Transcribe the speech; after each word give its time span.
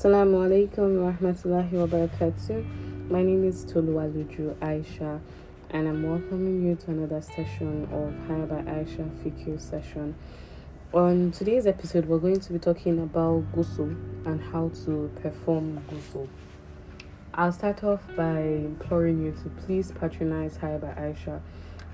Assalamu 0.00 0.38
alaikum 0.48 1.02
wa 1.02 1.12
rahmatullahi 1.12 1.72
wa 1.72 1.86
barakatuh. 1.86 3.10
My 3.10 3.22
name 3.22 3.44
is 3.44 3.66
Toluwaluju 3.66 4.54
Aisha, 4.54 5.20
and 5.68 5.86
I'm 5.86 6.02
welcoming 6.02 6.64
you 6.64 6.74
to 6.74 6.92
another 6.92 7.20
session 7.20 7.86
of 7.92 8.14
Haya 8.26 8.46
by 8.46 8.62
Aisha 8.62 9.06
fiqh 9.20 9.60
session. 9.60 10.14
On 10.94 11.30
today's 11.32 11.66
episode, 11.66 12.06
we're 12.06 12.16
going 12.16 12.40
to 12.40 12.50
be 12.54 12.58
talking 12.58 12.98
about 12.98 13.44
ghusl 13.52 13.94
and 14.24 14.40
how 14.42 14.70
to 14.86 15.10
perform 15.20 15.84
ghusl. 15.90 16.26
I'll 17.34 17.52
start 17.52 17.84
off 17.84 18.00
by 18.16 18.40
imploring 18.40 19.22
you 19.22 19.32
to 19.42 19.50
please 19.66 19.92
patronize 19.92 20.56
Haya 20.56 20.78
by 20.78 20.94
Aisha. 20.94 21.42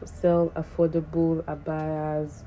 Sell 0.04 0.52
affordable 0.54 1.42
abayas, 1.46 2.44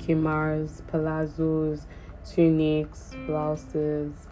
khimars, 0.00 0.82
palazzos, 0.92 1.82
tunics, 2.24 3.12
blouses, 3.28 4.26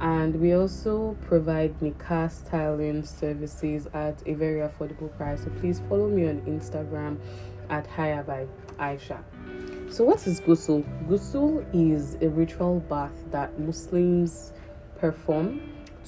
and 0.00 0.36
we 0.40 0.52
also 0.54 1.16
provide 1.26 1.78
nikah 1.80 2.30
styling 2.30 3.04
services 3.04 3.88
at 3.94 4.22
a 4.26 4.34
very 4.34 4.60
affordable 4.60 5.14
price. 5.16 5.42
So 5.44 5.50
please 5.60 5.82
follow 5.88 6.08
me 6.08 6.28
on 6.28 6.40
Instagram 6.42 7.18
at 7.68 7.86
Haya 7.86 8.22
by 8.22 8.46
Aisha. 8.78 9.22
So 9.90 10.04
what 10.04 10.26
is 10.26 10.40
ghusl? 10.40 10.84
Ghusl 11.08 11.64
is 11.74 12.16
a 12.20 12.28
ritual 12.28 12.80
bath 12.80 13.24
that 13.30 13.58
Muslims 13.58 14.52
perform 14.98 15.60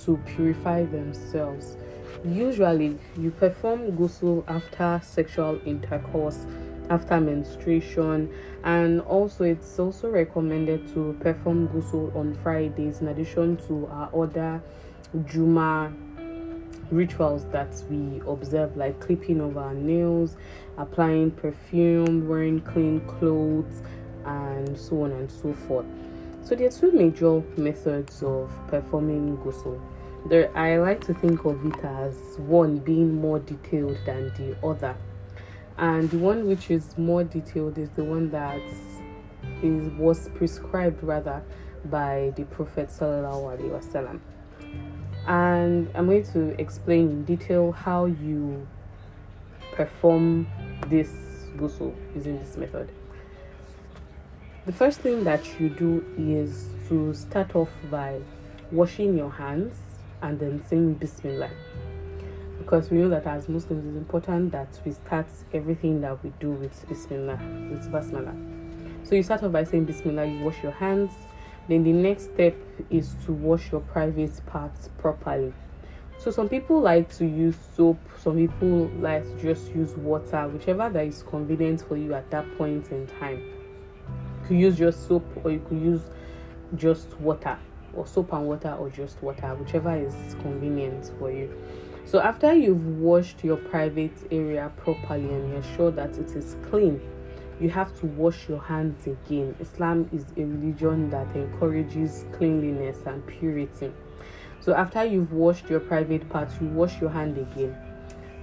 to 0.05 0.19
purify 0.27 0.85
themselves. 0.85 1.77
Usually, 2.25 2.99
you 3.17 3.31
perform 3.31 3.93
ghusl 3.93 4.45
after 4.49 5.01
sexual 5.03 5.61
intercourse 5.65 6.47
after 6.91 7.21
menstruation. 7.21 8.31
And 8.65 9.01
also 9.03 9.45
it's 9.45 9.79
also 9.79 10.11
recommended 10.11 10.93
to 10.95 11.17
perform 11.21 11.69
ghusl 11.69 12.15
on 12.15 12.35
fridays 12.43 13.01
in 13.01 13.09
addition 13.09 13.57
to 13.69 13.87
our 13.87 14.11
other 14.15 14.63
juma 15.27 15.93
rituals 16.91 17.45
that 17.47 17.73
we 17.89 18.21
observe 18.27 18.77
like 18.77 18.99
clipping 19.01 19.41
of 19.41 19.57
our 19.57 19.75
nails 19.75 20.37
applying 20.77 21.31
perfume 21.31 22.29
wearing 22.29 22.61
clean 22.61 23.01
clothes 23.07 23.83
and 24.27 24.79
so 24.79 25.05
on 25.05 25.13
and 25.13 25.31
so 25.31 25.55
forth. 25.55 25.87
So 26.43 26.55
there 26.55 26.67
are 26.67 26.71
two 26.71 26.93
major 26.93 27.43
methods 27.57 28.23
of 28.23 28.51
performing 28.69 29.37
ghusl. 29.39 29.81
There 30.29 30.55
i 30.57 30.77
like 30.77 31.03
to 31.07 31.15
think 31.15 31.45
of 31.47 31.65
it 31.65 31.83
as 31.83 32.17
one 32.39 32.79
being 32.79 33.15
more 33.15 33.39
detailed 33.39 33.97
than 34.05 34.33
the 34.37 34.55
other 34.67 34.95
and 35.81 36.11
the 36.11 36.19
one 36.19 36.47
which 36.47 36.71
is 36.71 36.97
more 36.99 37.25
detailed 37.25 37.79
is 37.79 37.89
the 37.91 38.05
one 38.05 38.31
that 38.31 38.61
is 39.63 39.91
was 39.99 40.29
prescribed 40.35 41.03
rather 41.03 41.43
by 41.87 42.33
the 42.37 42.45
prophet 42.45 42.89
sallallahu 42.89 43.57
alaihi 43.57 43.71
wasallam. 43.71 44.21
And 45.27 45.91
i'm 45.95 46.07
going 46.07 46.25
to 46.33 46.61
explain 46.61 47.09
in 47.11 47.25
detail 47.25 47.73
how 47.73 48.05
you 48.05 48.67
perform 49.73 50.47
this 50.89 51.11
ghusl 51.57 51.95
using 52.15 52.39
this 52.39 52.59
method. 52.59 52.93
The 54.67 54.73
first 54.73 55.01
thing 55.01 55.25
that 55.25 55.59
you 55.59 55.71
do 55.71 56.05
is 56.19 56.69
to 56.89 57.15
start 57.15 57.57
off 57.57 57.71
by 57.91 58.21
washing 58.71 59.17
your 59.17 59.31
hands 59.31 59.75
and 60.21 60.39
then 60.39 60.63
saying 60.69 60.95
bismillah 60.95 61.51
because 62.61 62.91
we 62.91 62.99
know 62.99 63.09
that 63.09 63.27
as 63.27 63.49
Muslims 63.49 63.85
it's 63.85 63.97
important 63.97 64.53
that 64.53 64.69
we 64.85 64.93
start 64.93 65.27
everything 65.53 66.01
that 66.03 66.23
we 66.23 66.31
do 66.39 66.51
with 66.51 66.89
Bismillah, 66.89 67.39
with 67.71 67.91
Basmala. 67.91 68.37
So 69.03 69.15
you 69.15 69.23
start 69.23 69.43
off 69.43 69.51
by 69.51 69.65
saying 69.65 69.87
Bismillah, 69.87 70.27
you 70.27 70.45
wash 70.45 70.63
your 70.63 70.73
hands. 70.73 71.11
Then 71.69 71.83
the 71.85 71.93
next 71.93 72.25
step 72.35 72.55
is 72.91 73.17
to 73.25 73.33
wash 73.33 73.73
your 73.73 73.81
private 73.81 74.45
parts 74.47 74.91
properly. 74.99 75.53
So 76.19 76.31
some 76.31 76.49
people 76.51 76.81
like 76.81 77.11
to 77.17 77.27
use 77.27 77.57
soap, 77.75 77.99
some 78.19 78.37
people 78.37 78.91
like 79.01 79.25
to 79.25 79.43
just 79.43 79.75
use 79.75 79.93
water, 79.97 80.47
whichever 80.49 80.91
that 80.91 81.07
is 81.07 81.23
convenient 81.23 81.83
for 81.89 81.97
you 81.97 82.13
at 82.13 82.31
that 82.31 82.47
point 82.59 82.91
in 82.91 83.07
time. 83.07 83.39
You 83.39 84.47
could 84.47 84.59
use 84.59 84.77
just 84.77 85.09
soap 85.09 85.25
or 85.43 85.51
you 85.51 85.65
could 85.67 85.81
use 85.81 86.03
just 86.77 87.19
water 87.21 87.59
or 87.95 88.07
soap 88.07 88.33
and 88.35 88.47
water 88.47 88.77
or 88.79 88.91
just 88.91 89.23
water, 89.23 89.55
whichever 89.55 89.97
is 89.97 90.15
convenient 90.43 91.11
for 91.19 91.33
you. 91.33 91.51
So 92.11 92.19
after 92.19 92.53
you've 92.53 92.99
washed 92.99 93.45
your 93.45 93.57
private 93.57 94.27
area 94.33 94.73
properly 94.79 95.33
and 95.33 95.53
you're 95.53 95.77
sure 95.77 95.93
that 95.93 96.19
it 96.19 96.33
is 96.33 96.57
clean, 96.69 97.01
you 97.61 97.71
have 97.71 97.97
to 98.01 98.07
wash 98.07 98.49
your 98.49 98.61
hands 98.61 99.07
again. 99.07 99.55
Islam 99.61 100.11
is 100.13 100.25
a 100.37 100.45
religion 100.45 101.09
that 101.11 101.29
encourages 101.37 102.25
cleanliness 102.33 102.99
and 103.07 103.25
purity. 103.29 103.93
So 104.59 104.75
after 104.75 105.05
you've 105.05 105.33
washed 105.33 105.71
your 105.71 105.79
private 105.79 106.29
parts, 106.29 106.55
you 106.61 106.67
wash 106.67 107.01
your 107.01 107.11
hand 107.11 107.39
again. 107.39 107.77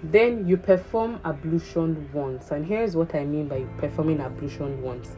Then 0.01 0.47
you 0.47 0.56
perform 0.56 1.19
ablution 1.25 2.09
once. 2.13 2.51
And 2.51 2.66
here's 2.66 2.95
what 2.95 3.13
I 3.16 3.25
mean 3.25 3.50
by 3.50 3.63
performing 3.79 4.22
ablution 4.22 4.81
once. 4.81 5.09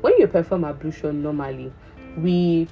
When 0.00 0.16
you 0.16 0.28
perform 0.28 0.64
ablution 0.64 1.24
normally, 1.24 1.72
we 2.16 2.68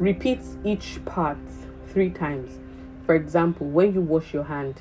repeat 0.00 0.40
each 0.64 0.98
part 1.04 1.38
three 1.86 2.10
times 2.10 2.58
for 3.06 3.14
example, 3.14 3.66
when 3.66 3.92
you 3.92 4.00
wash 4.00 4.32
your 4.32 4.44
hand, 4.44 4.80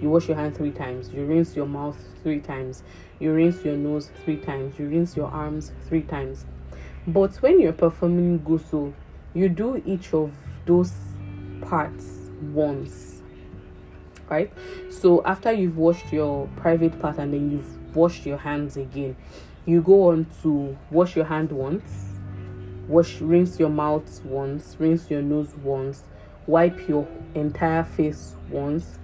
you 0.00 0.10
wash 0.10 0.26
your 0.26 0.36
hand 0.36 0.56
three 0.56 0.72
times, 0.72 1.10
you 1.10 1.24
rinse 1.24 1.54
your 1.54 1.66
mouth 1.66 1.96
three 2.22 2.40
times, 2.40 2.82
you 3.20 3.32
rinse 3.32 3.64
your 3.64 3.76
nose 3.76 4.10
three 4.24 4.36
times, 4.36 4.78
you 4.78 4.88
rinse 4.88 5.16
your 5.16 5.28
arms 5.28 5.70
three 5.88 6.02
times. 6.02 6.44
But 7.06 7.36
when 7.36 7.60
you're 7.60 7.72
performing 7.72 8.40
ghusl, 8.40 8.92
you 9.34 9.48
do 9.48 9.80
each 9.86 10.12
of 10.12 10.32
those 10.66 10.92
parts 11.60 12.30
once. 12.52 13.22
Right? 14.28 14.52
So 14.90 15.22
after 15.24 15.52
you've 15.52 15.76
washed 15.76 16.12
your 16.12 16.48
private 16.56 16.98
part 17.00 17.18
and 17.18 17.32
then 17.32 17.50
you've 17.50 17.94
washed 17.94 18.26
your 18.26 18.38
hands 18.38 18.76
again, 18.76 19.16
you 19.66 19.82
go 19.82 20.10
on 20.10 20.26
to 20.42 20.76
wash 20.90 21.14
your 21.14 21.26
hand 21.26 21.52
once, 21.52 22.06
wash 22.88 23.20
rinse 23.20 23.60
your 23.60 23.68
mouth 23.68 24.24
once, 24.24 24.76
rinse 24.80 25.10
your 25.10 25.22
nose 25.22 25.54
once, 25.62 26.04
wipe 26.46 26.88
your 26.88 27.06
entire 27.34 27.84
face 27.84 28.34
once, 28.50 28.98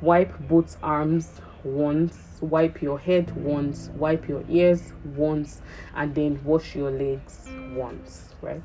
wipe 0.00 0.32
both 0.48 0.76
arms 0.82 1.40
once, 1.62 2.18
wipe 2.40 2.82
your 2.82 2.98
head 2.98 3.34
once, 3.36 3.90
wipe 3.96 4.28
your 4.28 4.44
ears 4.48 4.92
once, 5.16 5.62
and 5.94 6.14
then 6.14 6.40
wash 6.44 6.74
your 6.76 6.90
legs 6.90 7.48
once, 7.74 8.34
right? 8.42 8.62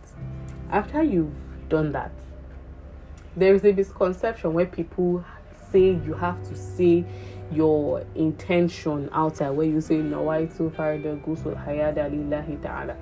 After 0.72 1.04
you've 1.04 1.34
done 1.70 1.92
that, 1.94 2.12
there 3.36 3.54
is 3.54 3.64
a 3.64 3.72
misconception 3.72 4.54
where 4.54 4.66
people 4.66 5.24
say 5.72 5.92
you 6.06 6.14
have 6.14 6.42
to 6.50 6.56
say 6.56 7.06
your 7.52 8.04
intention 8.16 9.10
outside 9.12 9.50
where 9.50 9.68
you 9.68 9.81
say 9.81 9.96
nawaitu 9.98 10.70
farida 10.72 11.16
gusul 11.16 11.56
hayada 11.56 12.10
lillahi 12.10 12.62
ta'ala 12.62 12.96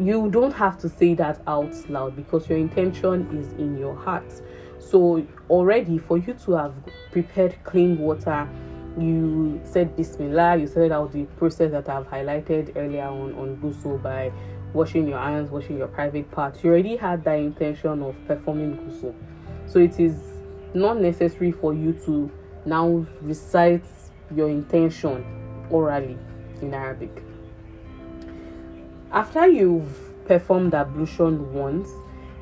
you 0.00 0.30
don't 0.30 0.52
have 0.52 0.78
to 0.78 0.88
say 0.88 1.14
that 1.14 1.40
out 1.46 1.74
loud 1.90 2.14
because 2.14 2.48
your 2.48 2.58
intention 2.58 3.36
is 3.36 3.52
in 3.58 3.76
your 3.76 3.96
heart. 3.96 4.32
So, 4.78 5.26
already 5.50 5.98
for 5.98 6.18
you 6.18 6.34
to 6.34 6.52
have 6.52 6.74
prepared 7.10 7.56
clean 7.64 7.98
water, 7.98 8.48
you 8.98 9.60
said 9.64 9.96
Bismillah, 9.96 10.56
you 10.56 10.66
said 10.66 10.92
out 10.92 11.12
the 11.12 11.24
process 11.36 11.72
that 11.72 11.88
I've 11.88 12.06
highlighted 12.06 12.76
earlier 12.76 13.04
on 13.04 13.34
on 13.34 13.56
ghusl 13.56 14.00
by 14.02 14.32
washing 14.72 15.08
your 15.08 15.18
hands, 15.18 15.50
washing 15.50 15.78
your 15.78 15.88
private 15.88 16.30
parts. 16.30 16.62
You 16.62 16.70
already 16.70 16.96
had 16.96 17.24
that 17.24 17.38
intention 17.38 18.02
of 18.02 18.14
performing 18.26 18.76
ghusl. 18.76 19.14
So, 19.66 19.80
it 19.80 19.98
is 19.98 20.16
not 20.74 21.00
necessary 21.00 21.50
for 21.50 21.74
you 21.74 21.92
to 22.04 22.30
now 22.64 23.04
recite 23.20 23.84
your 24.34 24.48
intention 24.48 25.24
orally 25.70 26.18
in 26.60 26.72
Arabic 26.72 27.24
after 29.12 29.46
you've 29.46 30.26
performed 30.26 30.74
ablution 30.74 31.52
once 31.52 31.88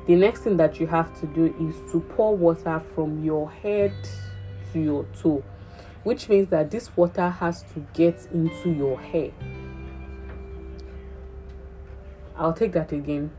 the 0.07 0.15
next 0.15 0.41
thing 0.41 0.57
that 0.57 0.79
you 0.79 0.87
have 0.87 1.17
to 1.19 1.27
do 1.27 1.53
is 1.59 1.91
to 1.91 1.99
pour 1.99 2.35
water 2.35 2.81
from 2.93 3.23
your 3.23 3.49
head 3.51 3.93
to 4.73 4.79
your 4.79 5.05
toe 5.21 5.43
which 6.07 6.29
means 6.29 6.47
that 6.47 6.71
this 6.71 6.95
water 6.95 7.29
has 7.29 7.63
to 7.63 7.85
get 7.93 8.29
into 8.31 8.71
your 8.71 8.97
hair. 8.97 9.29
I'll 12.37 12.53
take 12.53 12.71
that 12.71 12.93
again. 12.93 13.29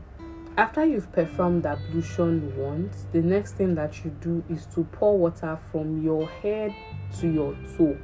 After 0.55 0.85
you've 0.85 1.11
performed 1.11 1.65
ablution 1.65 2.55
once 2.55 3.07
the 3.11 3.23
next 3.23 3.53
thing 3.53 3.73
that 3.73 4.05
you 4.05 4.11
do 4.21 4.43
is 4.49 4.67
to 4.75 4.83
pour 4.91 5.17
water 5.17 5.57
from 5.71 6.03
your 6.03 6.27
head 6.27 6.71
to 7.19 7.27
your 7.27 7.55
toe 7.75 7.97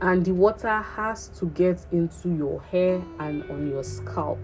and 0.00 0.24
the 0.24 0.32
water 0.32 0.80
has 0.80 1.28
to 1.38 1.46
get 1.46 1.84
into 1.90 2.28
your 2.34 2.62
hair 2.62 3.02
and 3.18 3.42
on 3.50 3.68
your 3.68 3.82
scalp. 3.82 4.38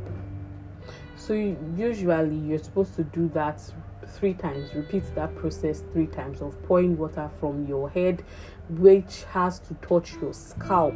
So 1.17 1.33
usually 1.77 2.37
you're 2.37 2.59
supposed 2.59 2.95
to 2.97 3.05
do 3.05 3.29
that 3.35 3.61
three 4.09 4.35
times. 4.35 4.75
Repeat 4.75 5.05
that 5.15 5.35
process 5.37 5.83
three 5.93 6.07
times 6.07 6.41
of 6.41 6.61
pouring 6.65 6.99
water 6.99 7.31
from 7.39 7.67
your 7.67 7.89
head, 7.89 8.25
which 8.69 9.25
has 9.31 9.61
to 9.61 9.75
touch 9.75 10.15
your 10.21 10.35
scalp 10.35 10.95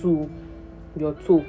to 0.00 0.30
your 0.96 1.14
toe. 1.14 1.44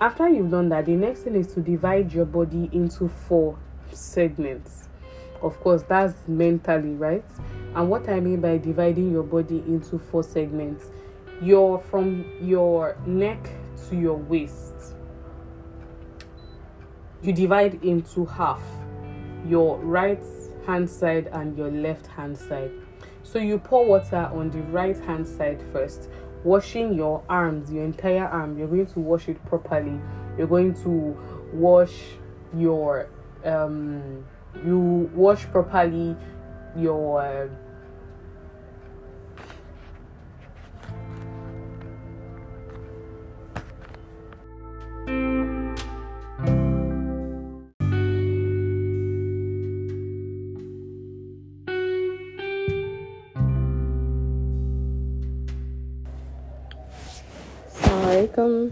After 0.00 0.28
you've 0.28 0.50
done 0.50 0.70
that, 0.70 0.86
the 0.86 0.96
next 0.96 1.20
thing 1.20 1.34
is 1.34 1.52
to 1.54 1.60
divide 1.60 2.12
your 2.12 2.24
body 2.24 2.70
into 2.72 3.08
four 3.08 3.58
segments. 3.92 4.88
Of 5.42 5.60
course, 5.60 5.82
that's 5.82 6.16
mentally, 6.26 6.94
right? 6.94 7.24
And 7.74 7.90
what 7.90 8.08
I 8.08 8.20
mean 8.20 8.40
by 8.40 8.56
dividing 8.58 9.10
your 9.10 9.22
body 9.22 9.58
into 9.66 9.98
four 9.98 10.22
segments, 10.22 10.86
you're 11.40 11.78
from 11.78 12.24
your 12.40 12.96
neck 13.06 13.48
to 13.88 13.96
your 13.96 14.16
waist. 14.16 14.94
You 17.22 17.32
divide 17.32 17.82
into 17.84 18.24
half 18.26 18.62
your 19.46 19.78
right 19.78 20.22
hand 20.66 20.88
side 20.88 21.28
and 21.32 21.56
your 21.56 21.70
left 21.70 22.06
hand 22.06 22.36
side. 22.36 22.70
So 23.22 23.38
you 23.38 23.58
pour 23.58 23.84
water 23.86 24.30
on 24.32 24.50
the 24.50 24.62
right 24.62 24.98
hand 24.98 25.26
side 25.26 25.62
first, 25.72 26.08
washing 26.44 26.94
your 26.94 27.22
arms, 27.28 27.70
your 27.70 27.84
entire 27.84 28.26
arm. 28.26 28.58
You're 28.58 28.68
going 28.68 28.86
to 28.86 29.00
wash 29.00 29.28
it 29.28 29.44
properly. 29.46 30.00
You're 30.36 30.46
going 30.46 30.74
to 30.82 31.16
wash 31.52 31.94
your 32.56 33.08
um 33.44 34.24
you 34.64 35.10
wash 35.14 35.44
properly 35.46 36.16
your 36.76 37.50
uh, 58.40 58.70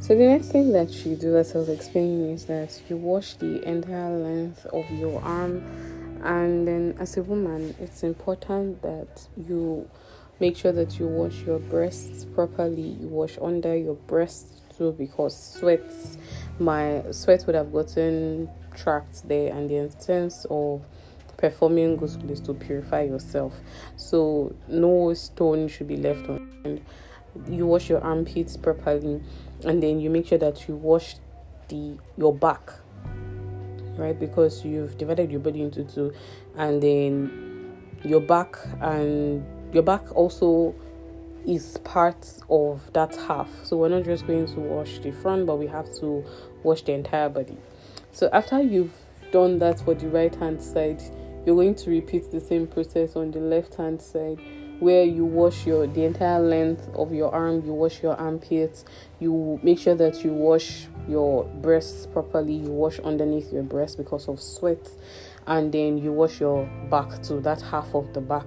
So 0.00 0.14
the 0.16 0.26
next 0.26 0.48
thing 0.48 0.72
that 0.72 1.04
you 1.04 1.14
do, 1.14 1.36
as 1.36 1.54
I 1.54 1.58
was 1.58 1.68
explaining, 1.68 2.30
is 2.30 2.46
that 2.46 2.80
you 2.88 2.96
wash 2.96 3.34
the 3.34 3.62
entire 3.68 4.16
length 4.16 4.64
of 4.66 4.90
your 4.90 5.20
arm, 5.22 5.62
and 6.24 6.66
then 6.66 6.96
as 6.98 7.18
a 7.18 7.22
woman, 7.22 7.74
it's 7.78 8.02
important 8.02 8.80
that 8.80 9.28
you 9.36 9.88
make 10.40 10.56
sure 10.56 10.72
that 10.72 10.98
you 10.98 11.06
wash 11.06 11.42
your 11.42 11.58
breasts 11.58 12.24
properly. 12.24 12.96
You 13.00 13.08
wash 13.08 13.36
under 13.42 13.76
your 13.76 13.94
breasts 13.94 14.62
too, 14.78 14.92
because 14.92 15.36
sweats, 15.36 16.16
my 16.58 17.02
sweat 17.10 17.44
would 17.46 17.54
have 17.54 17.70
gotten 17.70 18.48
trapped 18.74 19.28
there, 19.28 19.52
and 19.52 19.68
the 19.68 19.76
essence 19.80 20.46
of 20.48 20.82
performing 21.36 21.98
ghusl 21.98 22.30
is 22.30 22.40
to 22.40 22.54
purify 22.54 23.02
yourself. 23.02 23.60
So 23.96 24.54
no 24.66 25.12
stone 25.12 25.68
should 25.68 25.88
be 25.88 25.98
left 25.98 26.26
on. 26.26 26.80
You 27.48 27.66
wash 27.66 27.88
your 27.88 28.00
armpits 28.02 28.56
properly 28.56 29.20
and 29.64 29.82
then 29.82 30.00
you 30.00 30.10
make 30.10 30.26
sure 30.26 30.38
that 30.38 30.68
you 30.68 30.76
wash 30.76 31.16
the 31.68 31.96
your 32.16 32.34
back 32.34 32.72
right? 34.00 34.18
Because 34.18 34.64
you've 34.64 34.96
divided 34.98 35.30
your 35.30 35.40
body 35.40 35.62
into 35.62 35.84
two 35.84 36.12
and 36.56 36.82
then 36.82 37.76
your 38.02 38.20
back 38.20 38.56
and 38.80 39.44
your 39.72 39.82
back 39.82 40.14
also 40.16 40.74
is 41.46 41.78
part 41.78 42.26
of 42.48 42.92
that 42.92 43.14
half. 43.14 43.48
So 43.64 43.76
we're 43.76 43.88
not 43.88 44.04
just 44.04 44.26
going 44.26 44.46
to 44.46 44.60
wash 44.60 44.98
the 44.98 45.12
front 45.12 45.46
but 45.46 45.56
we 45.56 45.66
have 45.66 45.94
to 46.00 46.24
wash 46.62 46.82
the 46.82 46.92
entire 46.92 47.28
body. 47.28 47.56
So 48.12 48.28
after 48.32 48.60
you've 48.60 48.94
done 49.32 49.58
that 49.60 49.80
for 49.80 49.94
the 49.94 50.08
right 50.08 50.34
hand 50.34 50.62
side 50.62 51.02
you're 51.46 51.54
going 51.54 51.74
to 51.74 51.90
repeat 51.90 52.30
the 52.30 52.40
same 52.40 52.66
process 52.66 53.16
on 53.16 53.30
the 53.30 53.38
left 53.38 53.74
hand 53.74 54.02
side 54.02 54.40
where 54.80 55.04
you 55.04 55.24
wash 55.24 55.66
your 55.66 55.86
the 55.86 56.04
entire 56.04 56.40
length 56.40 56.88
of 56.94 57.12
your 57.12 57.32
arm 57.34 57.64
you 57.64 57.72
wash 57.72 58.02
your 58.02 58.16
armpits 58.16 58.84
you 59.18 59.60
make 59.62 59.78
sure 59.78 59.94
that 59.94 60.24
you 60.24 60.32
wash 60.32 60.86
your 61.08 61.44
breasts 61.62 62.06
properly 62.06 62.54
you 62.54 62.70
wash 62.70 62.98
underneath 63.00 63.52
your 63.52 63.62
breast 63.62 63.96
because 63.96 64.26
of 64.28 64.40
sweat 64.40 64.88
and 65.46 65.72
then 65.72 65.98
you 65.98 66.12
wash 66.12 66.40
your 66.40 66.64
back 66.90 67.22
to 67.22 67.40
that 67.40 67.60
half 67.60 67.94
of 67.94 68.12
the 68.12 68.20
back. 68.20 68.46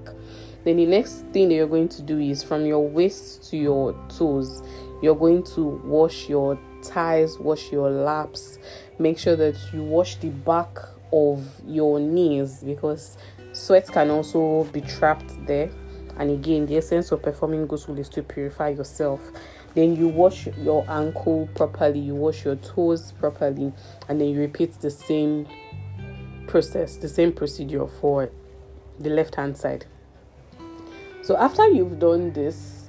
Then 0.64 0.78
the 0.78 0.86
next 0.86 1.26
thing 1.34 1.50
that 1.50 1.56
you're 1.56 1.68
going 1.68 1.90
to 1.90 2.02
do 2.02 2.20
is 2.20 2.44
from 2.44 2.66
your 2.66 2.88
waist 2.88 3.50
to 3.50 3.58
your 3.58 3.94
toes 4.08 4.62
you're 5.02 5.16
going 5.16 5.44
to 5.44 5.62
wash 5.84 6.30
your 6.30 6.58
thighs 6.82 7.38
wash 7.38 7.72
your 7.72 7.90
laps 7.90 8.58
make 8.98 9.20
sure 9.20 9.36
that 9.36 9.56
you 9.74 9.84
wash 9.84 10.16
the 10.16 10.30
back 10.30 10.78
of 11.12 11.46
your 11.68 12.00
knees 12.00 12.64
because 12.64 13.18
sweat 13.52 13.86
can 13.88 14.10
also 14.10 14.64
be 14.72 14.80
trapped 14.80 15.46
there 15.46 15.70
and 16.18 16.30
again 16.30 16.66
the 16.66 16.78
essence 16.78 17.12
of 17.12 17.22
performing 17.22 17.68
ghusl 17.68 17.98
is 17.98 18.10
to 18.10 18.24
purify 18.24 18.70
yourself. 18.70 19.22
Then 19.74 19.96
you 19.96 20.08
wash 20.08 20.48
your 20.58 20.86
ankle 20.90 21.50
properly 21.56 22.00
you 22.00 22.16
wash 22.16 22.46
your 22.46 22.56
toes 22.58 23.12
properly 23.14 23.74
and 24.08 24.22
then 24.22 24.30
you 24.30 24.40
repeat 24.40 24.74
the 24.80 24.92
same 24.92 25.48
process 26.48 26.98
the 26.98 27.10
same 27.10 27.34
procedure 27.34 27.88
for 27.88 28.30
the 29.00 29.10
left 29.10 29.36
hand 29.36 29.58
side. 29.58 29.86
So 31.24 31.38
after 31.38 31.68
you've 31.70 32.00
done 32.00 32.34
this 32.34 32.84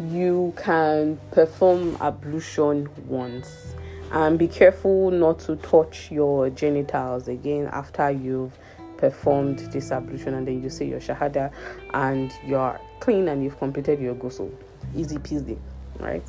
you 0.00 0.52
can 0.56 1.18
perform 1.30 1.96
ablution 2.00 2.88
once. 3.06 3.74
And 4.10 4.38
be 4.38 4.48
careful 4.48 5.10
not 5.10 5.40
to 5.40 5.56
touch 5.56 6.10
your 6.10 6.50
genitals 6.50 7.26
again 7.28 7.68
after 7.72 8.10
you've 8.10 8.56
performed 9.04 9.58
this 9.72 9.92
ablution 9.92 10.34
and 10.34 10.48
then 10.48 10.62
you 10.62 10.70
say 10.70 10.86
your 10.86 11.00
shahada 11.00 11.52
and 11.92 12.32
you're 12.46 12.80
clean 13.00 13.28
and 13.28 13.44
you've 13.44 13.58
completed 13.58 14.00
your 14.00 14.14
ghusl. 14.14 14.50
Easy 14.96 15.18
peasy 15.18 15.58
right? 16.00 16.24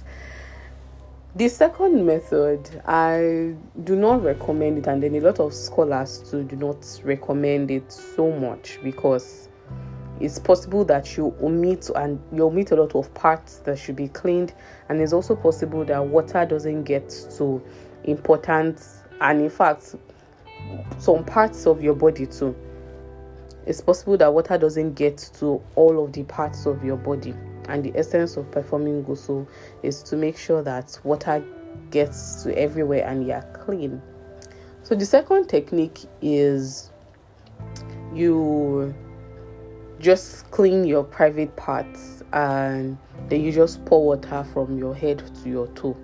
The 1.35 1.49
second 1.49 2.05
method 2.05 2.81
i 2.85 3.53
do 3.83 3.95
not 3.95 4.23
recommend 4.23 4.77
it 4.77 4.87
and 4.87 5.01
then 5.03 5.15
a 5.15 5.19
lot 5.19 5.39
of 5.39 5.53
scholars 5.53 6.23
too 6.29 6.43
do 6.43 6.55
not 6.55 7.01
recommend 7.03 7.71
it 7.71 7.91
so 7.91 8.31
much 8.31 8.79
because 8.83 9.49
it's 10.19 10.39
possible 10.39 10.85
that 10.85 11.17
you 11.17 11.35
omit 11.41 11.89
and 11.95 12.19
you 12.31 12.43
omit 12.43 12.71
a 12.71 12.75
lot 12.75 12.95
of 12.95 13.13
parts 13.13 13.57
that 13.59 13.77
should 13.77 13.97
be 13.97 14.07
cleaned 14.07 14.53
and 14.89 15.01
it's 15.01 15.13
also 15.13 15.35
possible 15.35 15.83
that 15.85 16.05
water 16.05 16.45
doesn't 16.45 16.83
get 16.83 17.09
to 17.37 17.61
important 18.05 18.81
and 19.21 19.41
in 19.41 19.49
fact 19.49 19.95
some 20.97 21.23
parts 21.23 21.65
of 21.65 21.81
your 21.81 21.93
body 21.95 22.25
too. 22.25 22.55
It's 23.65 23.81
possible 23.81 24.17
that 24.17 24.33
water 24.33 24.57
doesn't 24.57 24.93
get 24.93 25.17
to 25.39 25.61
all 25.75 26.03
of 26.03 26.13
the 26.13 26.23
parts 26.23 26.65
of 26.65 26.83
your 26.83 26.97
body, 26.97 27.33
and 27.67 27.83
the 27.83 27.91
essence 27.97 28.37
of 28.37 28.49
performing 28.51 29.03
ghusl 29.03 29.47
is 29.81 30.03
to 30.03 30.15
make 30.15 30.37
sure 30.37 30.61
that 30.61 30.99
water 31.03 31.43
gets 31.89 32.43
to 32.43 32.57
everywhere 32.57 33.05
and 33.07 33.25
you're 33.25 33.41
clean. 33.53 34.01
So, 34.83 34.93
the 34.93 35.05
second 35.05 35.47
technique 35.47 35.99
is 36.21 36.91
you 38.13 38.93
just 39.99 40.49
clean 40.51 40.85
your 40.85 41.03
private 41.03 41.55
parts 41.55 42.21
and 42.33 42.97
then 43.29 43.41
you 43.41 43.51
just 43.51 43.83
pour 43.85 44.05
water 44.05 44.45
from 44.53 44.77
your 44.77 44.93
head 44.93 45.23
to 45.43 45.49
your 45.49 45.67
toe. 45.69 45.97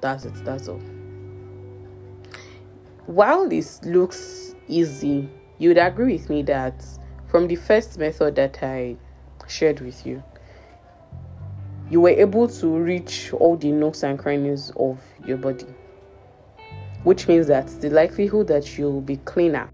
That's 0.00 0.24
it, 0.24 0.34
that's 0.44 0.68
all 0.68 0.80
while 3.06 3.48
this 3.48 3.82
looks 3.84 4.54
easy, 4.68 5.28
you 5.58 5.70
would 5.70 5.78
agree 5.78 6.14
with 6.14 6.30
me 6.30 6.42
that 6.42 6.84
from 7.28 7.48
the 7.48 7.56
first 7.56 7.98
method 7.98 8.36
that 8.36 8.62
I 8.62 8.96
shared 9.48 9.80
with 9.80 10.06
you, 10.06 10.22
you 11.90 12.00
were 12.00 12.10
able 12.10 12.48
to 12.48 12.68
reach 12.68 13.32
all 13.32 13.56
the 13.56 13.70
nooks 13.70 14.02
and 14.02 14.18
crannies 14.18 14.72
of 14.76 15.00
your 15.26 15.36
body, 15.36 15.66
which 17.02 17.28
means 17.28 17.48
that 17.48 17.66
the 17.80 17.90
likelihood 17.90 18.46
that 18.48 18.78
you'll 18.78 19.00
be 19.00 19.16
cleaner 19.18 19.68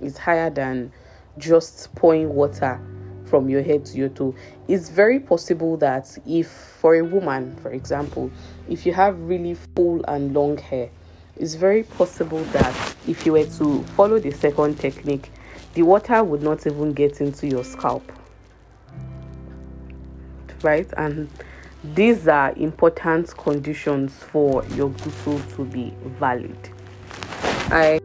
is 0.00 0.18
higher 0.18 0.50
than 0.50 0.92
just 1.38 1.94
pouring 1.94 2.34
water 2.34 2.80
from 3.24 3.48
your 3.48 3.62
head 3.62 3.84
to 3.86 3.96
your 3.96 4.08
toe. 4.10 4.34
It's 4.68 4.88
very 4.88 5.20
possible 5.20 5.76
that 5.78 6.16
if, 6.26 6.48
for 6.48 6.94
a 6.96 7.02
woman, 7.02 7.56
for 7.56 7.70
example, 7.70 8.30
if 8.68 8.86
you 8.86 8.92
have 8.92 9.18
really 9.20 9.54
full 9.74 10.04
and 10.06 10.34
long 10.34 10.56
hair, 10.58 10.90
it's 11.38 11.54
very 11.54 11.82
possible 11.82 12.42
that 12.44 12.96
if 13.06 13.24
you 13.24 13.32
were 13.32 13.44
to 13.44 13.82
follow 13.96 14.18
the 14.18 14.30
second 14.30 14.78
technique, 14.78 15.30
the 15.74 15.82
water 15.82 16.22
would 16.24 16.42
not 16.42 16.66
even 16.66 16.92
get 16.92 17.20
into 17.20 17.46
your 17.46 17.64
scalp. 17.64 18.10
Right? 20.62 20.88
And 20.96 21.28
these 21.84 22.26
are 22.26 22.52
important 22.56 23.36
conditions 23.36 24.12
for 24.12 24.64
your 24.74 24.90
ghusl 24.90 25.56
to 25.56 25.64
be 25.64 25.94
valid. 26.18 26.56
I 27.70 27.97